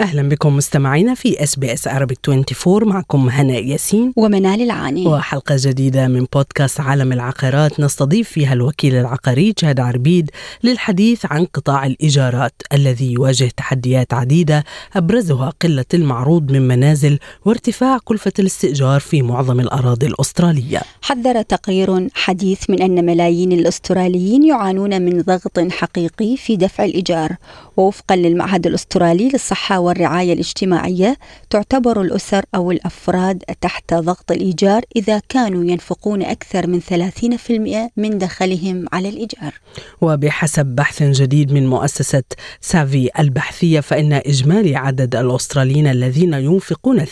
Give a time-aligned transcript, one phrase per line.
[0.00, 4.12] أهلا بكم مستمعينا في SBS عربي 24 معكم هناء ياسين.
[4.16, 5.06] ومنال العاني.
[5.06, 7.80] وحلقة جديدة من بودكاست عالم العقارات.
[7.80, 10.30] نستضيف فيها الوكيل العقاري شهد عربيد
[10.64, 14.64] للحديث عن قطاع الإيجارات الذي يواجه تحديات عديدة
[14.96, 20.80] أبرزها قلة المعروض من منازل وارتفاع كلفة الاستئجار في معظم الأراضي الأسترالية.
[21.02, 27.36] حذر تقرير حديث من أن ملايين الأستراليين يعانون من ضغط حقيقي في دفع الإيجار
[27.76, 31.16] ووفقا للمعهد الأسترالي للصحة والرعاية الاجتماعية
[31.50, 38.86] تعتبر الأسر أو الأفراد تحت ضغط الإيجار إذا كانوا ينفقون أكثر من 30% من دخلهم
[38.92, 39.54] على الإيجار.
[40.00, 42.22] وبحسب بحث جديد من مؤسسة
[42.60, 47.10] سافي البحثية فإن إجمالي عدد الأستراليين الذين ينفقون 30%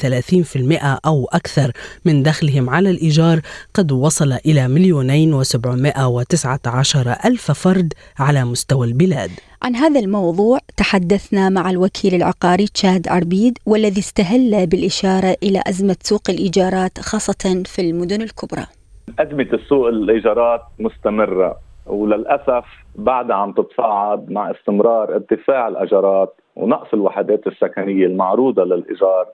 [1.07, 1.73] أو أكثر
[2.05, 3.41] من دخلهم على الإيجار
[3.75, 9.31] قد وصل إلى مليونين وسبعمائة وتسعة عشر ألف فرد على مستوى البلاد.
[9.65, 16.23] عن هذا الموضوع تحدثنا مع الوكيل العقاري تشاد عربيد والذي استهل بالإشارة إلى أزمة سوق
[16.29, 18.67] الإيجارات خاصة في المدن الكبرى.
[19.19, 22.65] أزمة السوق الإيجارات مستمرة وللأسف
[22.97, 29.27] بعدها عم تتصاعد مع استمرار ارتفاع الأجارات ونقص الوحدات السكنية المعروضة للإيجار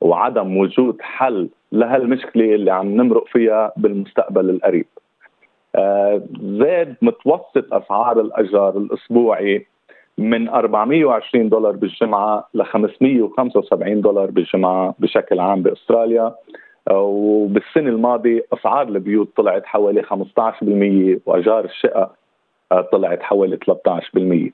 [0.00, 4.86] وعدم وجود حل لهالمشكلة اللي عم نمرق فيها بالمستقبل القريب.
[6.42, 9.66] زاد متوسط أسعار الأجار الأسبوعي
[10.18, 16.34] من 420 دولار بالجمعة ل 575 دولار بالجمعة بشكل عام بأستراليا.
[16.90, 22.12] آه، وبالسنة الماضية أسعار البيوت طلعت حوالي 15% وأجار الشقق
[22.72, 24.52] آه، طلعت حوالي 13%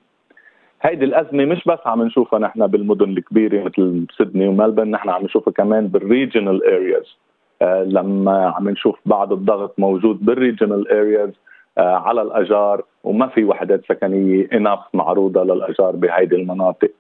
[0.83, 5.53] هيدي الأزمة مش بس عم نشوفها نحن بالمدن الكبيرة مثل سيدني وملبن نحن عم نشوفها
[5.53, 7.24] كمان بال regional areas آه،
[7.65, 11.31] لما عم نشوف بعض الضغط موجود بال regional areas
[11.79, 16.91] آه، على الأجار وما في وحدات سكنية enough معروضة للأجار بهيدي المناطق.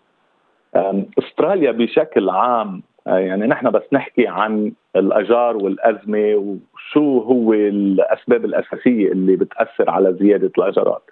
[1.18, 9.12] أستراليا بشكل عام آه، يعني نحن بس نحكي عن الأجار والأزمة وشو هو الأسباب الأساسية
[9.12, 11.10] اللي بتأثر على زيادة الأجارات.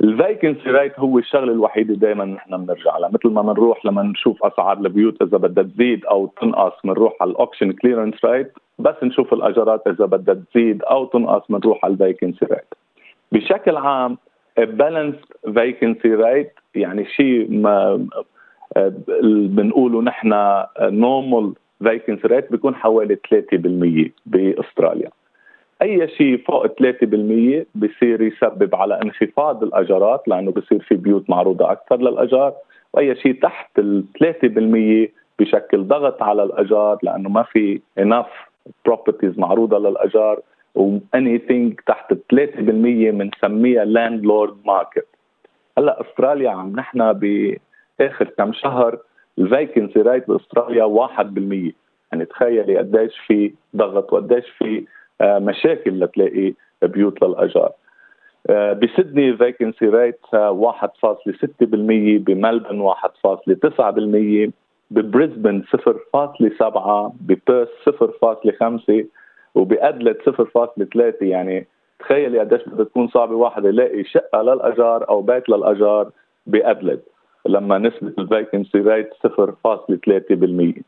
[0.00, 3.08] ال vacancy rate هو الشغلة الوحيدة دائما نحن بنرجع لها.
[3.08, 7.35] مثل ما بنروح لما نشوف أسعار البيوت إذا بدها تزيد أو تنقص بنروح على ال
[7.35, 12.44] auction clearance rate بس نشوف الاجارات إذا بدها تزيد أو تنقص بنروح على ال vacancy
[12.44, 12.74] rate
[13.32, 14.18] بشكل عام
[14.58, 15.14] balanced
[15.54, 18.06] vacancy rate يعني شيء ما
[19.26, 21.54] بنقوله نحن normal
[21.84, 25.10] vacancy rate بيكون حوالي 3% بأستراليا.
[25.82, 31.96] أي شيء فوق 3% بصير يسبب على انخفاض الاجارات لأنه بصير في بيوت معروضة أكثر
[31.96, 32.54] للأجار.
[32.92, 38.48] وأي شيء تحت ال 3% بشكل ضغط على الأجار لأنه ما في enough
[38.88, 40.40] properties معروضة للأجار.
[40.74, 45.06] و anything تحت 3% بنسميها landlord market
[45.78, 48.98] هلأ أستراليا عم نحن بآخر كم شهر
[49.38, 51.72] ال vacancy rate بأستراليا 1%
[52.12, 54.84] يعني تخيلي قديش في ضغط وقديش في
[55.22, 57.72] مشاكل لتلاقي بيوت للأجار.
[58.50, 64.52] آه، بسدني vacancy rate 1.6% بملبن 1.9%
[64.90, 69.04] ببريسبن 0.7 ببيرث 0.5
[69.54, 71.66] وبأدلت 0.3 يعني
[71.98, 76.10] تخيلي قديش بدها تكون صعبة واحد يلاقي شقة للأجار أو بيت للأجار
[76.46, 77.02] بأدلت
[77.46, 80.82] لما نسبة الفاكنسي ريت 0.3%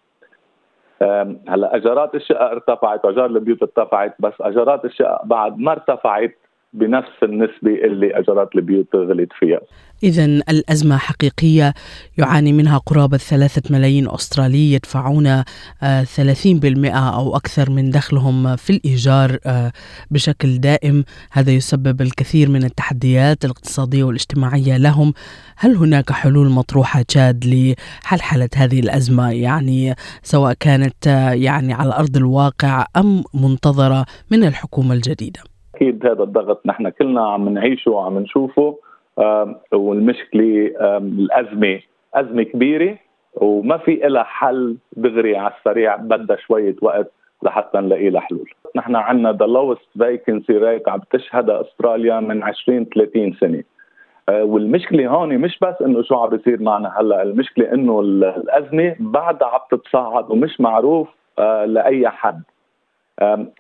[1.49, 6.37] هلا اجارات الشقق ارتفعت واجار البيوت ارتفعت بس اجارات الشقق بعد ما ارتفعت
[6.73, 9.61] بنفس النسبة اللي أجرات البيوت غلت فيها.
[10.03, 11.75] إذا الأزمة حقيقية
[12.19, 15.45] يعاني منها قرابة ثلاثة ملايين أسترالي يدفعون آه،
[16.03, 19.73] ثلاثين بالمئة أو أكثر من دخلهم في الإيجار آه،
[20.11, 21.05] بشكل دائم.
[21.33, 25.13] هذا يسبب الكثير من التحديات الاقتصادية والاجتماعية لهم.
[25.57, 32.17] هل هناك حلول مطروحة تشاد لحلحلة هذه الأزمة؟ يعني سواء كانت آه، يعني على أرض
[32.17, 35.50] الواقع أم منتظرة من الحكومة الجديدة.
[35.81, 38.79] أكيد هذا الضغط نحن كلنا عم نعيشه وعم نشوفه
[39.73, 41.81] والمشكلة الأزمة
[42.15, 42.99] أزمة كبيرة
[43.35, 47.13] وما في لها حل دغري على السريع بدها شوية وقت
[47.43, 48.51] لحتى نلاقي لها حلول.
[48.77, 53.63] نحن عندنا the lowest vacancy rate عم تشهدها أستراليا من 20 30 سنة.
[54.29, 59.49] آه، والمشكلة هون مش بس إنه شو عم بيصير معنا هلأ، المشكلة إنه الأزمة بعدها
[59.49, 62.43] عم تتصاعد ومش معروف آه، لأي حد.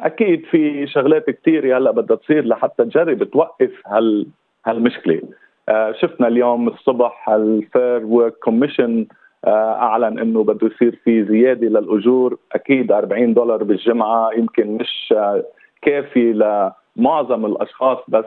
[0.01, 4.27] أكيد في شغلات كثيره هلأ بدها تصير لحتى تجرب توقف هال
[4.67, 5.23] هالمشكلة.
[5.69, 9.06] أه، شفنا اليوم الصبح ال Fair Work Commission
[9.47, 12.39] أعلن إنه بده يصير في زيادة للأجور.
[12.53, 15.15] أكيد 40 دولار بالجمعة يمكن مش
[15.83, 16.33] كافي
[16.97, 18.25] لمعظم الأشخاص بس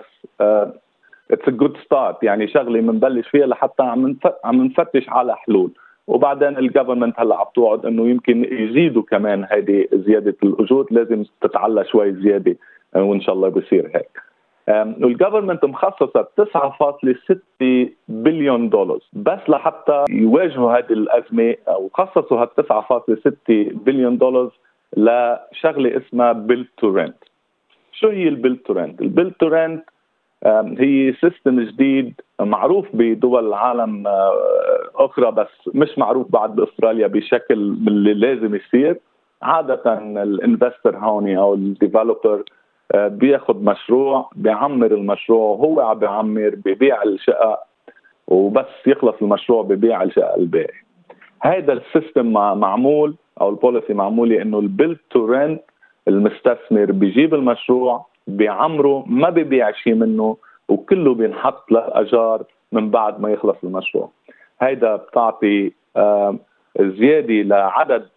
[1.32, 5.72] it's a good start يعني شغلة بنبلش فيها لحتى عم عم نفتش على حلول.
[6.08, 11.86] وبعدين ال government هلا عم توعد إنه يمكن يزيدوا كمان هيدي زيادة الاجور لازم تتعلى
[11.86, 12.56] شوي زيادة
[12.96, 14.20] وإن شاء الله بصير هيك.
[15.04, 23.30] وال government مخصصة 9.6 بليون دولار بس لحتى يواجهوا هذه الأزمة وخصصوا هال 9.6
[23.86, 24.52] بليون دولار
[24.98, 27.16] لشغلة اسمها build to rent
[27.92, 29.84] شو هي ال build to rent؟ ال build to rent
[30.80, 34.34] هي system جديد معروف بدول العالم آه،
[34.96, 37.54] أخرى بس مش معروف بعد بأستراليا بشكل
[37.88, 39.00] اللي لازم يصير.
[39.42, 42.44] عادة ال investor هون أو ال developer
[42.96, 47.60] آه، بياخذ مشروع بيعمر المشروع وهو عم بيعمر ببيع الشقق
[48.28, 50.84] وبس يخلص المشروع ببيع الشقق الباقي.
[51.42, 55.62] هذا ال system معمول أو ال policy معمولة إنه ال build to rent
[56.08, 60.38] المستثمر بيجيب المشروع بيعمره ما ببيع شيء منه
[60.70, 64.10] وكله بينحط للاجار من بعد ما يخلص المشروع.
[64.62, 65.72] هيدا بتعطي
[66.80, 68.08] زيادة لعدد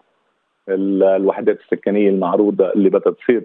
[0.69, 3.45] الوحدات السكنية المعروضة اللي بدها تصير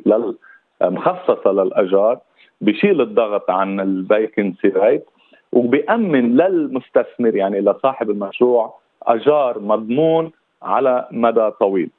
[0.82, 2.20] مخصصة للأجار
[2.62, 5.06] بشيل الضغط عن ال vacancy rate
[5.52, 8.74] وبيأمن للمستثمر يعني لصاحب المشروع
[9.04, 10.32] أجار مضمون
[10.64, 11.90] على مدى طويل.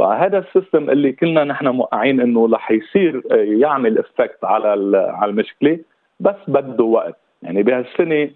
[0.00, 5.30] هذا ال system اللي كنا نحن موقعين إنه رح يصير آه، يعمل effect على على
[5.30, 5.78] المشكلة
[6.20, 7.16] بس بده وقت.
[7.42, 8.30] يعني بهالسنة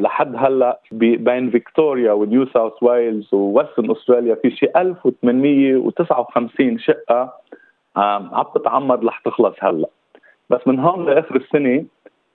[0.00, 7.32] لحد هلأ بين فيكتوريا ونيو ساوث ويلز ووستن أستراليا في شي 1859 شقة
[7.96, 9.88] عم تتعمر رح تخلص هلأ.
[10.50, 11.84] بس من هون لآخر السنة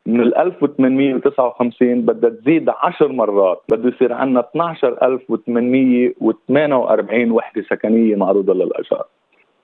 [0.06, 9.06] من ال 1859 بدها تزيد 10 مرات بده يصير عندنا 12848 وحدة سكنية معروضة للاجار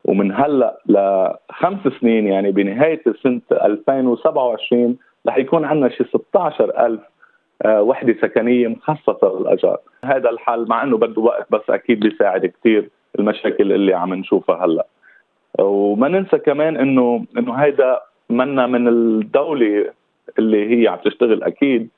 [0.06, 4.98] ومن هلأ لخمس سنين يعني بنهاية سنه 2027
[5.28, 7.00] رح يكون عندنا شي 16000
[7.66, 12.90] آه، وحدة سكنية مخصصة للاجار هذا الحل مع إنه بده وقت بس أكيد بيساعد كثير
[13.20, 14.86] المشاكل اللي عم نشوفها هلأ.
[15.60, 18.00] وما ننسى كمان انه إنه هيدا
[18.30, 19.92] منا من الدولة
[20.40, 21.90] اللي هي عم تشتغل أكيد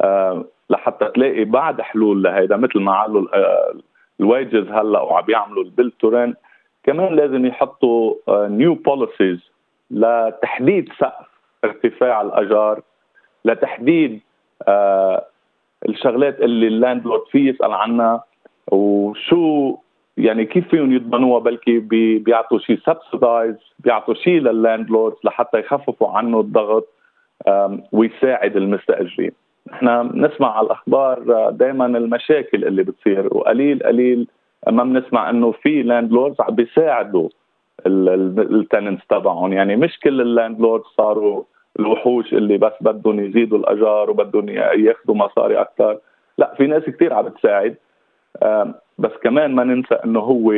[0.00, 3.74] آه لحتى تلاقي بعد حلول لهيدا مثل ما عملوا آه
[4.20, 6.34] ال wages هلأ وعم يعملوا ال build to rent
[6.84, 9.50] كمان لازم يحطوا new آه policies
[9.90, 11.26] لتحديد سقف
[11.64, 12.80] ارتفاع الأجار
[13.44, 14.20] لتحديد
[14.68, 15.24] آه
[15.88, 18.24] الشغلات اللي ال landlord فيه يسأل عنها
[18.72, 19.76] وشو
[20.16, 21.78] يعني كيف فيهم يضمنوها بلكي
[22.18, 24.90] بيعطوا شيء subsidise بيعطوا شيء لل land
[25.24, 26.88] لحتى يخففوا عنه الضغط.
[27.92, 29.32] ويساعد المستأجرين.
[29.72, 34.28] نحن نسمع على الأخبار آه، دائما المشاكل اللي بتصير وقليل قليل
[34.70, 37.28] ما بنسمع إنه في landlords عم بيساعدوا
[37.86, 39.52] ال tenants تبعهم.
[39.52, 41.42] يعني مش كل ال landlords صاروا
[41.78, 45.98] الوحوش اللي بس بدهم يزيدوا الأجار وبدهم ياخذوا مصاري أكثر.
[46.38, 47.76] لا في ناس كثير عم بتساعد.
[48.98, 50.54] بس كمان ما ننسى إنه هو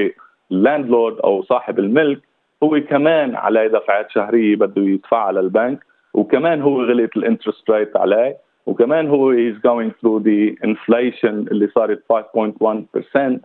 [0.52, 2.20] ال landlord أو صاحب الملك
[2.62, 5.84] هو كمان عليه دفعات شهرية بده يدفعها للبنك
[6.14, 11.69] وكمان هو غليت ال interest rate عليه وكمان هو he's going through the inflation اللي
[11.69, 13.38] صارت 5.1%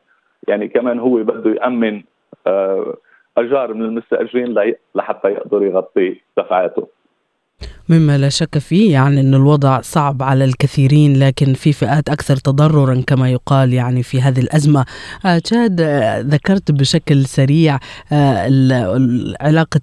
[0.48, 2.04] يعني كمان هو بده يأمن
[2.48, 2.98] آه،
[3.38, 6.88] أجار من المستأجرين لحتى يقدر يغطي دفعاته.
[7.90, 13.04] مما لا شك فيه يعني أن الوضع صعب على الكثيرين لكن في فئات أكثر تضررا
[13.08, 14.86] كما يقال يعني في هذه الأزمة.
[15.26, 17.80] آه جاد آه ذكرت بشكل سريع
[18.12, 19.82] آه علاقة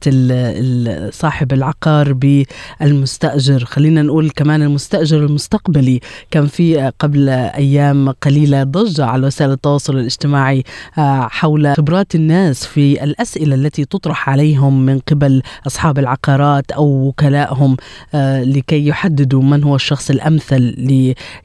[1.10, 3.64] صاحب العقار بالمستأجر.
[3.64, 6.00] خلينا نقول كمان المستأجر المستقبلي.
[6.30, 10.64] كان في قبل أيام قليلة ضجة على وسائل التواصل الاجتماعي
[10.98, 17.72] آه حول خبرات الناس في الأسئلة التي تطرح عليهم من قبل أصحاب العقارات أو وكلائهم
[17.72, 17.76] آه،
[18.44, 20.74] لكي يحددوا من هو الشخص الأمثل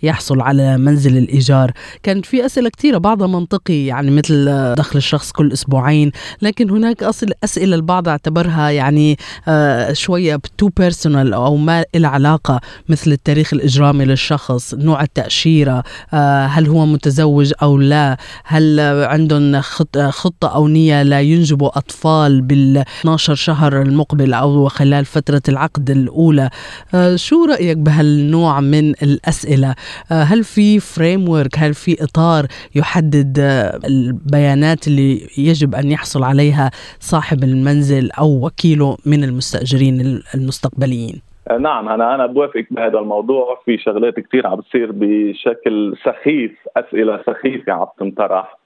[0.04, 1.72] ليحصل على منزل الإيجار.
[2.04, 6.12] كانت في أسئلة كثيرة بعضها منطقي يعني مثل دخل الشخص كل أسبوعين
[6.42, 12.62] لكن هناك أصل أسئلة البعض اعتبرها يعني آه، شوية too personal أو ما إلى علاقة
[12.90, 15.84] مثل التاريخ الإجرامي للشخص نوع التأشيرة
[16.14, 19.62] آه، هل هو متزوج أو لا هل عندهم
[20.10, 26.35] خطة أو نية لا ينجبوا أطفال بال 12 شهر المقبل أو خلال فترة العقد الأولى.
[26.36, 26.50] الأولى.
[26.96, 29.76] آه، شو رأيك بهالنوع من الأسئلة؟
[30.12, 31.26] آه، هل في فريم
[31.58, 38.98] هل في إطار يحدد آه، البيانات اللي يجب أن يحصل عليها صاحب المنزل أو وكيله
[39.06, 41.22] من المستأجرين المستقبليين؟
[41.60, 43.62] نعم أنا أنا بوافقك بهذا الموضوع.
[43.66, 48.58] في شغلات كثير عم بتصير بشكل سخيف أسئلة سخيفة عم تنطرح.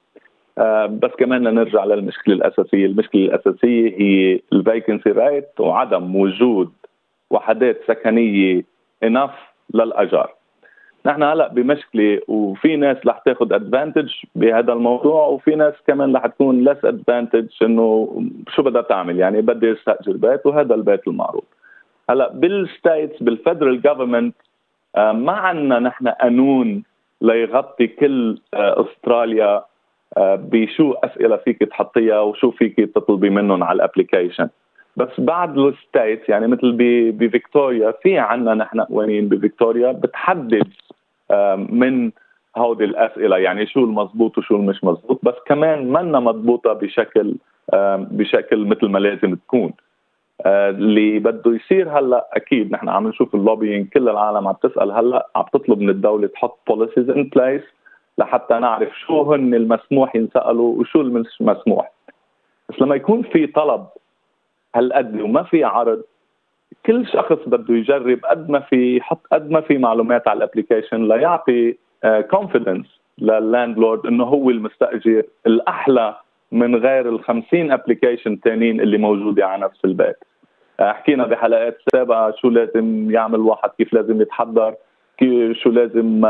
[0.57, 6.69] آه، بس كمان نرجع للمشكلة الأساسية، المشكلة الأساسية هي ال vacancy rate وعدم وجود
[7.29, 8.63] وحدات سكنية
[9.03, 9.31] enough
[9.73, 10.33] للأجار.
[11.05, 16.63] نحن هلا بمشكلة وفي ناس رح تاخذ advantage بهذا الموضوع وفي ناس كمان رح تكون
[16.63, 18.21] less advantage إنه
[18.55, 21.43] شو بدها تعمل يعني بدي أستأجر بيت وهذا البيت المعروض.
[22.09, 24.35] هلا بال states بال federal government
[24.97, 26.83] ما عندنا نحن قانون
[27.21, 29.63] ليغطي كل آه، أستراليا
[30.17, 34.49] آه، بشو أسئلة فيك تحطيها وشو فيك تطلبي منهم على ال application
[34.99, 36.71] بس بعد ال states يعني مثل
[37.11, 40.67] بفيكتوريا في عندنا نحن قوانين بفيكتوريا بتحدد
[41.57, 42.11] من
[42.57, 47.35] هودي الأسئلة يعني شو المضبوط وشو المش مضبوط بس كمان منا مضبوطة بشكل
[48.11, 49.73] بشكل مثل ما لازم تكون.
[50.45, 54.91] آه، اللي بده يصير هلأ أكيد نحن عم نشوف ال lobbying كل العالم عم تسأل
[54.91, 57.61] هلأ عم تطلب من الدولة تحط policies in place
[58.17, 61.91] لحتى نعرف شو هن المسموح ينسألوا وشو المش مسموح.
[62.69, 63.85] بس لما يكون في طلب
[64.75, 66.03] هالقد وما في عرض؟
[66.85, 71.07] كل شخص بده يجرب قد ما في يحط قد ما في معلومات على ال application
[71.07, 71.75] ليعطي
[72.31, 76.15] confidence آه، لل landlord إنه هو المستأجر الأحلى
[76.51, 80.17] من غير ال 50 application تانيين اللي موجودة على نفس البيت.
[80.79, 84.75] آه، حكينا بحلقات سابقة شو لازم يعمل واحد كيف لازم يتحضر
[85.17, 86.25] كيف شو لازم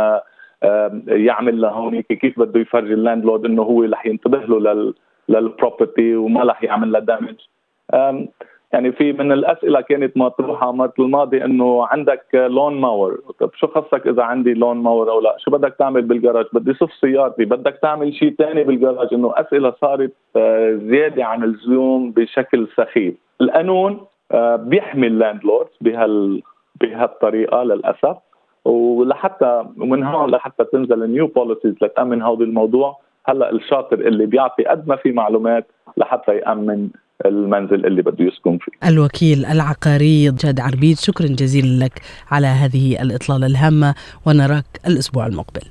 [0.63, 4.93] آه، يعمل لهونيك كيف بده يفرجي ال landlord إنه هو رح ينتبه له لل
[5.29, 7.35] لل property وما رح يعمل له damage
[8.73, 13.21] يعني في من الأسئلة كانت مطروحة مرة الماضي إنه عندك lawn mower.
[13.39, 16.93] طب شو خصك إذا عندي lawn mower أو لا؟ شو بدك تعمل بالجراج؟ بدي صف
[16.93, 23.13] سيارتي بدك تعمل شيء ثاني بالجراج؟ إنه أسئلة صارت آه، زيادة عن اللزوم بشكل سخيف.
[23.41, 23.99] القانون
[24.31, 26.41] آه، بيحمي ال landlords بهال
[26.81, 28.17] بهالطريقة للأسف.
[28.65, 34.87] ولحتى ومن هون لحتى تنزل new policies لتأمن هذا الموضوع هلأ الشاطر اللي بيعطي قد
[34.87, 35.67] ما في معلومات
[35.97, 36.89] لحتى يأمن
[37.25, 38.89] المنزل اللي بده يسكن فيه.
[38.89, 43.95] الوكيل العقاري جاد عربيد شكرا جزيلا لك على هذه الإطلالة الهامة
[44.25, 45.61] ونراك الأسبوع المقبل.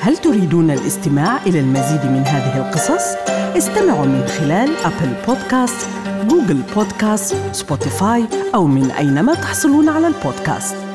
[0.00, 3.16] هل تريدون الاستماع إلى المزيد من هذه القصص؟
[3.56, 5.88] استمعوا من خلال أبل بودكاست،
[6.28, 10.87] جوجل بودكاست، سبوتيفاي أو من أينما تحصلون على البودكاست.